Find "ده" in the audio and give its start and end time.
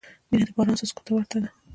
1.41-1.49